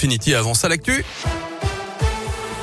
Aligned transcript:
Infinity 0.00 0.34
avance 0.34 0.64
à 0.64 0.70
l'actu. 0.70 1.04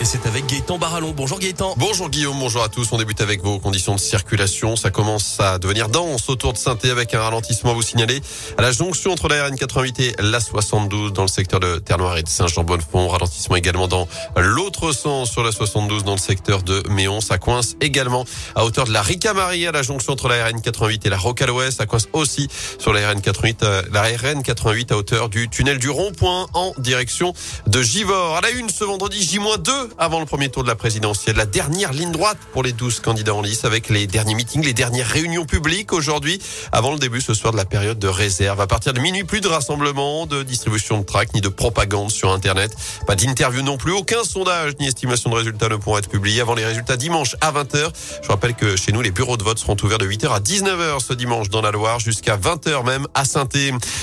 Et 0.00 0.04
c'est 0.04 0.26
avec 0.26 0.46
Gaëtan 0.46 0.78
Barallon. 0.78 1.12
Bonjour 1.16 1.40
Gaëtan. 1.40 1.74
Bonjour 1.76 2.08
Guillaume, 2.08 2.38
bonjour 2.38 2.62
à 2.62 2.68
tous. 2.68 2.86
On 2.92 2.98
débute 2.98 3.20
avec 3.20 3.42
vos 3.42 3.58
conditions 3.58 3.96
de 3.96 4.00
circulation. 4.00 4.76
Ça 4.76 4.90
commence 4.90 5.40
à 5.40 5.58
devenir 5.58 5.88
dense 5.88 6.28
autour 6.28 6.52
de 6.52 6.58
saint 6.58 6.78
avec 6.84 7.14
un 7.14 7.20
ralentissement 7.20 7.72
à 7.72 7.74
vous 7.74 7.82
signaler 7.82 8.20
à 8.56 8.62
la 8.62 8.70
jonction 8.70 9.10
entre 9.10 9.26
la 9.26 9.48
RN88 9.48 10.00
et 10.00 10.14
la 10.20 10.38
72 10.38 11.12
dans 11.12 11.22
le 11.22 11.28
secteur 11.28 11.58
de 11.58 11.78
Terre-Noire 11.78 12.16
et 12.16 12.22
de 12.22 12.28
Saint-Jean-Bonnefond. 12.28 13.08
Ralentissement 13.08 13.56
également 13.56 13.88
dans 13.88 14.06
l'autre 14.36 14.92
sens 14.92 15.32
sur 15.32 15.42
la 15.42 15.50
72 15.50 16.04
dans 16.04 16.12
le 16.12 16.18
secteur 16.18 16.62
de 16.62 16.84
Méon. 16.88 17.20
Ça 17.20 17.38
coince 17.38 17.74
également 17.80 18.24
à 18.54 18.64
hauteur 18.64 18.84
de 18.84 18.92
la 18.92 19.02
Ricamarie 19.02 19.66
à 19.66 19.72
la 19.72 19.82
jonction 19.82 20.12
entre 20.12 20.28
la 20.28 20.48
RN88 20.48 21.06
et 21.06 21.10
la 21.10 21.18
Rocaloès. 21.18 21.74
Ça 21.74 21.86
coince 21.86 22.06
aussi 22.12 22.46
sur 22.78 22.92
la 22.92 23.12
RN88, 23.12 23.56
euh, 23.64 23.82
la 23.90 24.08
RN88 24.08 24.92
à 24.92 24.96
hauteur 24.96 25.28
du 25.28 25.48
tunnel 25.48 25.78
du 25.78 25.90
rond-point 25.90 26.46
en 26.54 26.72
direction 26.78 27.32
de 27.66 27.82
Givors. 27.82 28.36
À 28.36 28.42
la 28.42 28.50
une 28.50 28.70
ce 28.70 28.84
vendredi 28.84 29.20
J-2 29.20 29.87
avant 29.98 30.20
le 30.20 30.26
premier 30.26 30.48
tour 30.48 30.62
de 30.62 30.68
la 30.68 30.74
présidentielle. 30.74 31.36
La 31.36 31.46
dernière 31.46 31.92
ligne 31.92 32.12
droite 32.12 32.38
pour 32.52 32.62
les 32.62 32.72
12 32.72 33.00
candidats 33.00 33.34
en 33.34 33.42
lice 33.42 33.64
avec 33.64 33.88
les 33.88 34.06
derniers 34.06 34.34
meetings, 34.34 34.64
les 34.64 34.74
dernières 34.74 35.06
réunions 35.06 35.44
publiques 35.44 35.92
aujourd'hui 35.92 36.40
avant 36.72 36.92
le 36.92 36.98
début 36.98 37.20
ce 37.20 37.34
soir 37.34 37.52
de 37.52 37.56
la 37.56 37.64
période 37.64 37.98
de 37.98 38.08
réserve. 38.08 38.60
À 38.60 38.66
partir 38.66 38.92
de 38.92 39.00
minuit, 39.00 39.24
plus 39.24 39.40
de 39.40 39.48
rassemblements, 39.48 40.26
de 40.26 40.42
distribution 40.42 40.98
de 40.98 41.04
tracts 41.04 41.34
ni 41.34 41.40
de 41.40 41.48
propagande 41.48 42.10
sur 42.10 42.32
Internet. 42.32 42.76
Pas 43.06 43.16
d'interview 43.16 43.62
non 43.62 43.76
plus. 43.76 43.92
Aucun 43.92 44.24
sondage 44.24 44.74
ni 44.78 44.86
estimation 44.86 45.30
de 45.30 45.36
résultats 45.36 45.68
ne 45.68 45.76
pourront 45.76 45.98
être 45.98 46.08
publiés 46.08 46.40
avant 46.40 46.54
les 46.54 46.64
résultats 46.64 46.96
dimanche 46.96 47.34
à 47.40 47.50
20h. 47.52 47.90
Je 48.22 48.28
rappelle 48.28 48.54
que 48.54 48.76
chez 48.76 48.92
nous, 48.92 49.00
les 49.00 49.10
bureaux 49.10 49.36
de 49.36 49.44
vote 49.44 49.58
seront 49.58 49.76
ouverts 49.82 49.98
de 49.98 50.06
8h 50.06 50.28
à 50.28 50.40
19h 50.40 51.00
ce 51.00 51.12
dimanche 51.14 51.48
dans 51.48 51.62
la 51.62 51.70
Loire 51.70 51.98
jusqu'à 51.98 52.36
20h 52.36 52.84
même 52.84 53.06
à 53.14 53.24
saint 53.24 53.48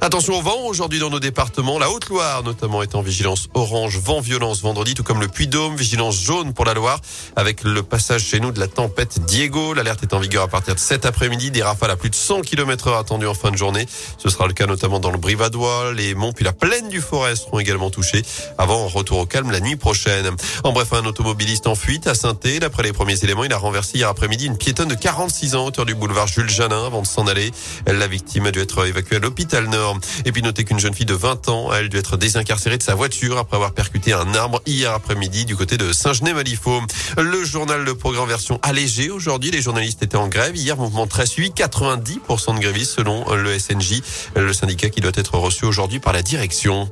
Attention 0.00 0.38
au 0.38 0.42
vent 0.42 0.62
aujourd'hui 0.66 0.98
dans 0.98 1.10
nos 1.10 1.20
départements. 1.20 1.78
La 1.78 1.90
Haute-Loire 1.90 2.42
notamment 2.42 2.82
est 2.82 2.94
en 2.94 3.02
vigilance 3.02 3.48
orange, 3.54 3.98
vent 3.98 4.20
violence 4.20 4.62
vendredi, 4.62 4.94
tout 4.94 5.02
comme 5.02 5.20
le 5.20 5.28
Vigilance 5.74 6.22
jaune 6.22 6.54
pour 6.54 6.64
la 6.64 6.74
Loire 6.74 7.00
avec 7.34 7.64
le 7.64 7.82
passage 7.82 8.22
chez 8.22 8.38
nous 8.38 8.52
de 8.52 8.60
la 8.60 8.68
tempête 8.68 9.18
Diego. 9.24 9.74
L'alerte 9.74 10.04
est 10.04 10.14
en 10.14 10.20
vigueur 10.20 10.44
à 10.44 10.48
partir 10.48 10.74
de 10.74 10.78
cet 10.78 11.04
après-midi. 11.04 11.50
Des 11.50 11.62
rafales 11.62 11.90
à 11.90 11.96
plus 11.96 12.10
de 12.10 12.14
100 12.14 12.42
km 12.42 12.88
heure 12.88 12.98
attendues 12.98 13.26
en 13.26 13.34
fin 13.34 13.50
de 13.50 13.56
journée. 13.56 13.86
Ce 14.18 14.28
sera 14.28 14.46
le 14.46 14.52
cas 14.52 14.66
notamment 14.66 15.00
dans 15.00 15.10
le 15.10 15.18
Brivadois. 15.18 15.92
Les 15.94 16.14
monts 16.14 16.32
puis 16.32 16.44
la 16.44 16.52
plaine 16.52 16.88
du 16.88 17.00
Forêt 17.00 17.34
seront 17.34 17.58
également 17.58 17.90
touchés 17.90 18.22
avant 18.56 18.84
un 18.84 18.88
retour 18.88 19.18
au 19.18 19.26
calme 19.26 19.50
la 19.50 19.60
nuit 19.60 19.76
prochaine. 19.76 20.30
En 20.62 20.72
bref, 20.72 20.92
un 20.92 21.04
automobiliste 21.04 21.66
en 21.66 21.74
fuite 21.74 22.06
à 22.06 22.14
saint 22.14 22.36
D'après 22.60 22.82
les 22.82 22.92
premiers 22.92 23.24
éléments, 23.24 23.44
il 23.44 23.52
a 23.52 23.56
renversé 23.56 23.98
hier 23.98 24.08
après-midi 24.08 24.46
une 24.46 24.58
piétonne 24.58 24.88
de 24.88 24.94
46 24.94 25.54
ans 25.54 25.66
hauteur 25.66 25.86
du 25.86 25.94
boulevard 25.94 26.26
Jules 26.26 26.50
Janin 26.50 26.86
avant 26.86 27.00
de 27.00 27.06
s'en 27.06 27.26
aller. 27.26 27.50
La 27.86 28.06
victime 28.06 28.46
a 28.46 28.50
dû 28.50 28.60
être 28.60 28.86
évacuée 28.86 29.16
à 29.16 29.18
l'hôpital 29.18 29.66
Nord. 29.68 29.98
Et 30.24 30.32
puis 30.32 30.42
notez 30.42 30.64
qu'une 30.64 30.78
jeune 30.78 30.94
fille 30.94 31.06
de 31.06 31.14
20 31.14 31.48
ans 31.48 31.70
a 31.70 31.78
elle 31.78 31.88
dû 31.88 31.96
être 31.96 32.16
désincarcérée 32.16 32.78
de 32.78 32.82
sa 32.82 32.94
voiture 32.94 33.38
après 33.38 33.56
avoir 33.56 33.72
percuté 33.72 34.12
un 34.12 34.34
arbre 34.34 34.60
hier 34.66 34.92
après-midi 34.92 35.44
du 35.44 35.55
côté 35.56 35.76
de 35.76 35.92
Saint-Genès-Malifaux. 35.92 36.82
Le 37.18 37.44
journal 37.44 37.82
Le 37.82 37.94
Programme 37.94 38.28
version 38.28 38.60
allégée. 38.62 39.10
Aujourd'hui, 39.10 39.50
les 39.50 39.62
journalistes 39.62 40.02
étaient 40.02 40.16
en 40.16 40.28
grève. 40.28 40.54
Hier, 40.54 40.76
mouvement 40.76 41.06
très 41.06 41.26
suivi. 41.26 41.50
90% 41.50 42.54
de 42.54 42.60
grévistes 42.60 42.92
selon 42.92 43.24
le 43.34 43.58
SNJ, 43.58 44.02
le 44.36 44.52
syndicat 44.52 44.90
qui 44.90 45.00
doit 45.00 45.12
être 45.14 45.36
reçu 45.36 45.64
aujourd'hui 45.64 45.98
par 45.98 46.12
la 46.12 46.22
direction. 46.22 46.88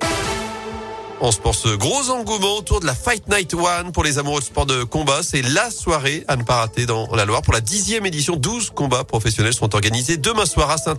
On 1.26 1.32
se 1.32 1.40
pense 1.40 1.66
gros 1.66 2.10
engouement 2.10 2.58
autour 2.58 2.80
de 2.80 2.86
la 2.86 2.94
Fight 2.94 3.26
Night 3.28 3.54
One 3.54 3.92
pour 3.92 4.04
les 4.04 4.18
amoureux 4.18 4.40
de 4.40 4.44
sport 4.44 4.66
de 4.66 4.84
combat. 4.84 5.22
C'est 5.22 5.40
la 5.40 5.70
soirée 5.70 6.22
à 6.28 6.36
ne 6.36 6.42
pas 6.42 6.56
rater 6.56 6.84
dans 6.84 7.08
la 7.16 7.24
Loire. 7.24 7.40
Pour 7.40 7.54
la 7.54 7.62
dixième 7.62 8.04
édition, 8.04 8.36
12 8.36 8.68
combats 8.68 9.04
professionnels 9.04 9.54
sont 9.54 9.74
organisés 9.74 10.18
demain 10.18 10.44
soir 10.44 10.70
à 10.70 10.76
saint 10.76 10.98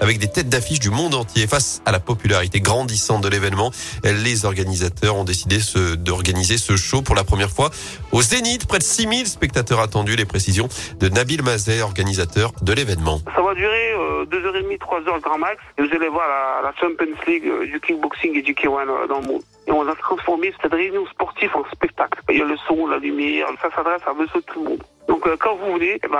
avec 0.00 0.18
des 0.18 0.26
têtes 0.26 0.48
d'affiche 0.48 0.80
du 0.80 0.90
monde 0.90 1.14
entier. 1.14 1.46
Face 1.46 1.82
à 1.86 1.92
la 1.92 2.00
popularité 2.00 2.60
grandissante 2.60 3.22
de 3.22 3.28
l'événement, 3.28 3.70
les 4.02 4.44
organisateurs 4.44 5.14
ont 5.14 5.22
décidé 5.22 5.58
d'organiser 5.98 6.58
ce 6.58 6.74
show 6.76 7.02
pour 7.02 7.14
la 7.14 7.22
première 7.22 7.50
fois 7.50 7.70
au 8.10 8.22
Zénith. 8.22 8.66
Près 8.66 8.78
de 8.78 8.82
6000 8.82 9.28
spectateurs 9.28 9.78
attendus. 9.78 10.16
Les 10.16 10.24
précisions 10.24 10.68
de 10.98 11.08
Nabil 11.08 11.42
Mazet, 11.44 11.80
organisateur 11.80 12.50
de 12.60 12.72
l'événement. 12.72 13.20
Ça 13.36 13.40
va 13.40 13.54
durer 13.54 13.94
2h30, 14.24 14.78
3h 14.78 15.14
le 15.14 15.20
grand 15.20 15.38
max. 15.38 15.62
Et 15.78 15.82
vous 15.82 15.94
allez 15.94 16.08
voir 16.08 16.26
la, 16.26 16.68
la 16.68 16.74
Champions 16.74 17.14
League 17.28 17.46
euh, 17.46 17.66
du 17.66 17.80
kickboxing 17.80 18.36
et 18.36 18.42
du 18.42 18.54
K1 18.54 18.88
euh, 18.88 19.06
dans 19.06 19.20
le 19.20 19.26
monde. 19.26 19.42
Et 19.66 19.72
on 19.72 19.86
a 19.86 19.94
transformé 19.94 20.52
cette 20.60 20.72
réunion 20.72 21.06
sportive 21.06 21.54
en 21.54 21.64
spectacle. 21.72 22.20
Il 22.30 22.38
y 22.38 22.42
a 22.42 22.44
le 22.44 22.56
son, 22.68 22.86
la 22.86 22.98
lumière, 22.98 23.48
ça 23.60 23.70
s'adresse 23.74 24.02
à 24.06 24.14
monsieur 24.14 24.42
tout 24.42 24.62
le 24.62 24.70
monde. 24.70 24.82
Donc 25.08 25.26
euh, 25.26 25.36
quand 25.38 25.56
vous 25.56 25.74
venez, 25.74 25.98
eh 26.02 26.08
ben, 26.08 26.18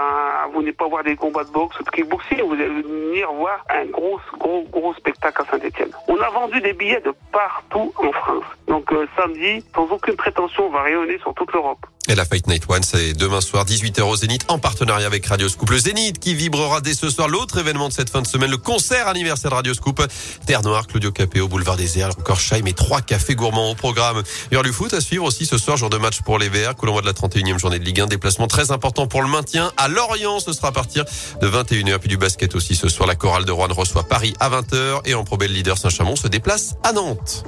vous 0.53 0.61
n'allez 0.61 0.73
pas 0.73 0.89
voir 0.89 1.05
des 1.05 1.17
combats 1.17 1.45
de 1.45 1.51
boxe 1.51 1.79
ou 1.79 1.85
de 1.85 1.91
kickboxing, 1.91 2.43
vous 2.43 2.55
allez 2.55 2.83
venir 2.83 3.33
voir 3.33 3.65
un 3.71 3.87
gros, 3.87 4.21
gros, 4.39 4.65
gros 4.71 4.95
spectacle 4.95 5.43
à 5.43 5.45
Saint-Etienne. 5.51 5.93
On 6.09 6.17
a 6.17 6.29
vendu 6.31 6.61
des 6.61 6.73
billets 6.73 7.01
de 7.01 7.15
partout 7.33 7.93
en 7.97 8.13
France. 8.13 8.45
Donc 8.67 8.93
samedi, 9.17 9.65
sans 9.75 9.91
aucune 9.91 10.17
prétention, 10.17 10.67
on 10.67 10.71
va 10.71 10.83
rayonner 10.83 11.19
sur 11.19 11.35
toute 11.35 11.53
l'Europe. 11.53 11.87
Et 12.11 12.17
la 12.17 12.25
Fight 12.25 12.49
Night 12.49 12.65
One, 12.69 12.83
c'est 12.83 13.13
demain 13.13 13.41
soir, 13.41 13.65
18h 13.65 14.03
au 14.03 14.17
Zénith, 14.17 14.45
en 14.49 14.59
partenariat 14.59 15.07
avec 15.07 15.25
Radio 15.27 15.49
Scoop. 15.49 15.71
Le 15.71 15.79
Zénith 15.79 16.19
qui 16.19 16.35
vibrera 16.35 16.81
dès 16.81 16.93
ce 16.93 17.09
soir. 17.09 17.29
L'autre 17.29 17.59
événement 17.59 17.89
de 17.89 17.93
cette 17.93 18.11
fin 18.11 18.21
de 18.21 18.27
semaine, 18.27 18.51
le 18.51 18.57
concert 18.57 19.07
anniversaire 19.07 19.53
de 19.53 19.55
Radio 19.55 19.75
Scoop. 19.75 20.05
Terre 20.45 20.63
Noire, 20.63 20.89
Claudio 20.89 21.13
Capéo, 21.13 21.47
Boulevard 21.47 21.77
des 21.77 22.01
Airs, 22.01 22.11
encore 22.19 22.41
Chaim 22.41 22.65
et 22.67 22.73
trois 22.73 23.01
cafés 23.01 23.37
gourmands 23.37 23.71
au 23.71 23.75
programme. 23.77 24.25
Du 24.51 24.73
foot 24.73 24.93
à 24.93 25.01
suivre 25.01 25.25
aussi 25.25 25.47
ce 25.47 25.57
soir, 25.57 25.77
jour 25.77 25.89
de 25.89 25.99
match 25.99 26.23
pour 26.23 26.41
les 26.41 26.49
Verts. 26.49 26.75
Coulombois 26.75 27.03
de 27.03 27.07
la 27.07 27.13
31e 27.13 27.61
journée 27.61 27.79
de 27.79 27.85
Ligue 27.85 28.01
1. 28.01 28.09
Déplacement 28.09 28.49
très 28.49 28.73
important 28.73 29.07
pour 29.07 29.23
le 29.23 29.29
maintien. 29.29 29.71
À 29.77 29.87
Lorient, 29.87 30.41
ce 30.41 30.53
sera 30.53 30.69
à 30.69 30.73
partir 30.73 31.05
de 31.41 31.49
21h. 31.49 32.01
Puis 32.01 32.09
du 32.09 32.17
basket 32.17 32.57
aussi 32.57 32.75
ce 32.75 32.89
soir. 32.89 33.07
La 33.07 33.15
chorale 33.15 33.45
de 33.45 33.53
Rouen 33.53 33.69
reçoit 33.71 34.03
Paris 34.03 34.35
à 34.41 34.51
20h. 34.51 35.03
Et 35.05 35.15
en 35.15 35.23
le 35.31 35.47
leader 35.47 35.79
Saint-Chamond 35.79 36.17
se 36.17 36.27
déplace 36.27 36.75
à 36.83 36.93
Nantes. 36.93 37.45